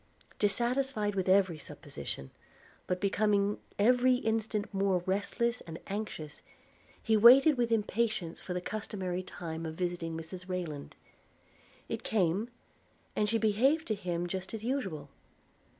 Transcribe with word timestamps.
Dissatisfied 0.39 1.13
with 1.13 1.29
every 1.29 1.59
supposition, 1.59 2.31
but 2.87 2.99
becoming 2.99 3.59
every 3.77 4.15
instant 4.15 4.73
more 4.73 5.03
restless 5.05 5.61
and 5.61 5.77
anxious, 5.85 6.41
he 7.03 7.15
waited 7.15 7.55
with 7.55 7.71
impatience 7.71 8.41
for 8.41 8.55
the 8.55 8.61
customary 8.61 9.21
time 9.21 9.63
of 9.63 9.75
visiting 9.75 10.17
Mrs 10.17 10.49
Rayland. 10.49 10.95
It 11.87 12.01
came, 12.03 12.49
and 13.15 13.29
she 13.29 13.37
behaved 13.37 13.87
to 13.89 13.93
him 13.93 14.25
just 14.25 14.55
as 14.55 14.63
usual. 14.63 15.09